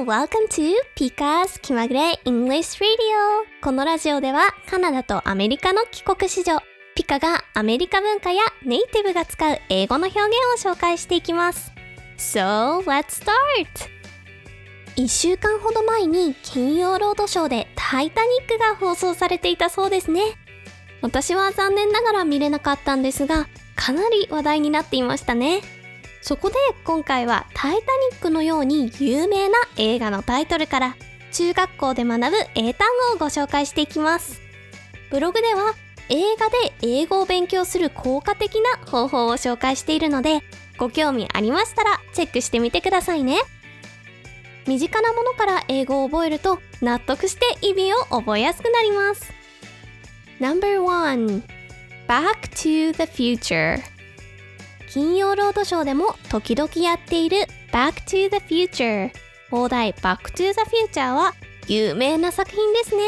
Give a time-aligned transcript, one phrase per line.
[0.00, 2.88] Welcome to Pika's 気まぐれ English Radio!
[3.62, 6.58] このラジオではカナダとアメリカの帰国子女、
[6.94, 11.70] ピカがアメリカ文化やネイティブが使う英語の表現を紹介していきます。
[12.16, 13.30] So, let's start!
[14.96, 20.22] 1週間ほど前に金曜ロードショーでタイタニックが放送されていたそうですね。
[21.02, 25.60] 私は残念ながら見れなかったんですが、かなり話題になっていましたね。
[26.20, 30.96] そこで今回はタイタニックのように有名な映画のタイトルから
[31.32, 34.40] 中学校で学ぶ英単語をご紹介していきます。
[35.10, 35.74] ブログでは
[36.08, 40.42] 映画で英語を勉強する効果的な方法を紹介しているので
[40.76, 43.38] ご興味ありましたらチェックしてみてくださいね。
[44.66, 49.32] 身近なものから英語を覚えると納得して意味を覚えやすくなります。
[50.38, 51.42] No.1
[52.06, 53.80] Back to the Future
[54.92, 59.12] 金曜ロードショーでも時々やっている Back to the Future
[59.48, 60.60] 放題 Back to the
[60.92, 61.32] Future は
[61.68, 63.02] 有名な作品ですね。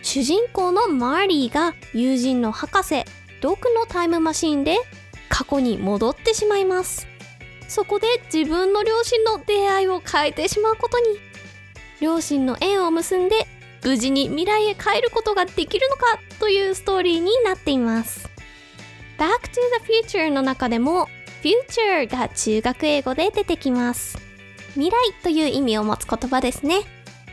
[0.00, 3.04] 主人公のマーリーが友人の博士
[3.42, 4.78] ドクのタイムマシンで
[5.28, 7.06] 過去に戻ってしまいます。
[7.68, 11.04] そこで自分の両親の出会いを変えてしまうことに。
[12.00, 13.46] 両親の縁を結んで
[13.84, 18.35] 無事に未来へ帰ることができるのかというストーリーになっています。
[19.18, 21.08] Back to the Future の中でも
[21.42, 24.18] Future が中学英語で出てきます。
[24.74, 26.80] 未来という意味を持つ言葉ですね。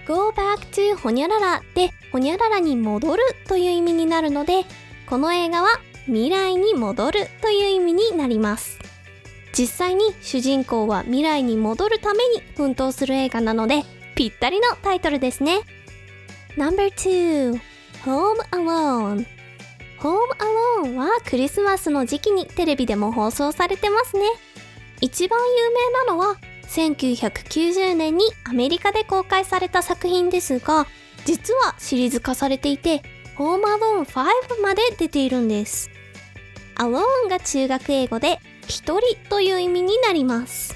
[0.08, 4.66] Go back to ほにゃららでほにゃららに戻るという意味になるので、
[5.10, 8.80] この映画は未来に戻るという意味になります。
[9.58, 13.84] 実際に主人公は未来に戻るために奮闘する映画なので、
[14.16, 15.60] ぴったりのタイトルですね。
[16.58, 17.60] No.2
[18.04, 19.26] Home Alone
[20.04, 20.44] ホームア
[20.84, 24.24] ローンはクリスマスの時期にテレビでも放送されてますね。
[25.00, 26.36] 一番有名なのは
[26.68, 30.88] 1990年にアメリカで公開された作品ですが、
[31.24, 33.02] 実はシリーズ化されていて、
[33.36, 35.90] ホームアローン5まで出ているんです。
[36.76, 40.76] アローンが中学英語で一人という意味になります。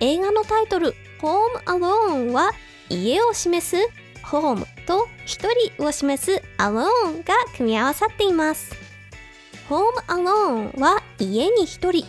[0.00, 2.50] 映画のタイトル、ホームアローンは
[2.90, 3.76] 家を示す
[4.22, 8.74] ホームと一人を示す alone が組み合わさっています。
[9.68, 12.06] home alone は家に一人。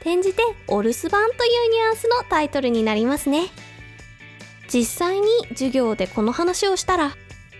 [0.00, 3.46] 転じてお留守番というニュアンスのタイトルになりますね。
[4.72, 7.12] 実際に授業でこの話をしたら、あ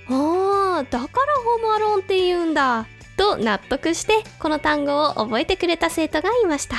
[0.09, 1.09] あ、だから
[1.43, 2.87] ホームアローンって言うんだ。
[3.17, 6.77] と納得してこの単語を覚えてくれた生徒がいました。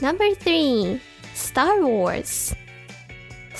[0.00, 1.00] No.3
[1.34, 2.56] Star Wars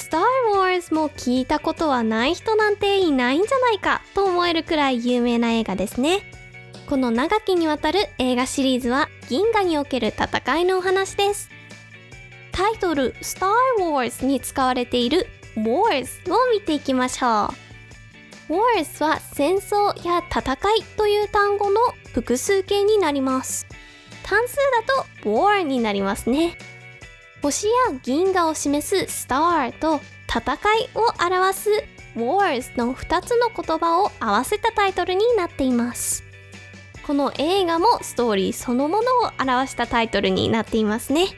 [0.07, 6.23] スター・ウォーズも聞いたことはない人なんていないんじゃないかと思えるくらい有名な映画ですね。
[6.89, 11.51] この長きにわたる映画シリーズは銀河における戦いのお話です。
[12.53, 15.27] タイトル「スター・ウォーズ」に使われている
[15.59, 17.53] 「Wars」を見ていきましょ
[18.49, 18.53] う。
[18.53, 21.81] Wars は戦争や戦いという単語の
[22.15, 23.67] 複数形になります。
[24.23, 24.55] 単数
[24.87, 26.57] だと War になりますね。
[27.43, 31.71] 星や銀河を示す star と戦いを表す
[32.17, 36.25] wars の2つの言葉を合わせたタイトルになっています。
[37.07, 41.29] この映画もストーリーそのものを表したタイトルになっていますね。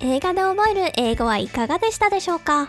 [0.00, 2.68] 映画で覚える英語はいかがでしたでしょうか？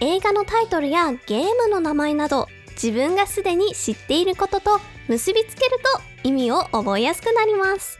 [0.00, 7.98] 映画のタイトルやゲームの名前など自分がすでに知っていることと結びつけると意味を覚えやすくなります。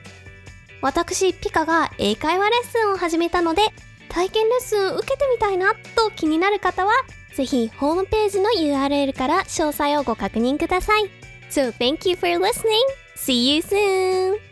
[0.83, 3.63] 私ピカが英会話レッスンを始めたので
[4.09, 6.93] 体験レッスン受けてみたいなと気になる方は
[7.35, 11.05] ぜひホームページの URL から詳細をご確認ください。
[11.51, 12.81] So thank you for listening.
[13.17, 14.50] See you soon!